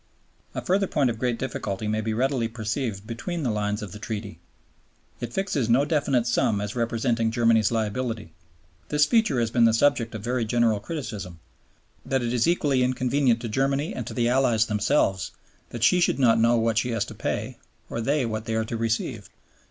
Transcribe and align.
A 0.55 0.63
further 0.63 0.87
point 0.87 1.11
of 1.11 1.19
great 1.19 1.37
difficulty 1.37 1.87
may 1.87 2.01
be 2.01 2.11
readily 2.11 2.47
perceived 2.47 3.05
between 3.05 3.43
the 3.43 3.51
lines 3.51 3.83
of 3.83 3.91
the 3.91 3.99
Treaty. 3.99 4.39
It 5.19 5.31
fixes 5.31 5.69
no 5.69 5.85
definite 5.85 6.25
sum 6.25 6.59
as 6.59 6.75
representing 6.75 7.29
Germany's 7.29 7.69
liability. 7.71 8.33
This 8.89 9.05
feature 9.05 9.39
has 9.39 9.51
been 9.51 9.65
the 9.65 9.75
subject 9.75 10.15
of 10.15 10.23
very 10.23 10.43
general 10.43 10.79
criticism, 10.79 11.39
that 12.03 12.23
it 12.23 12.33
is 12.33 12.47
equally 12.47 12.81
inconvenient 12.81 13.41
to 13.41 13.47
Germany 13.47 13.93
and 13.93 14.07
to 14.07 14.15
the 14.15 14.27
Allies 14.27 14.65
themselves 14.65 15.33
that 15.69 15.83
she 15.83 15.99
should 15.99 16.17
not 16.17 16.39
know 16.39 16.57
what 16.57 16.79
she 16.79 16.89
has 16.89 17.05
to 17.05 17.13
pay 17.13 17.59
or 17.87 18.01
they 18.01 18.25
what 18.25 18.45
they 18.45 18.55
are 18.55 18.65
to 18.65 18.77
receive. 18.77 19.29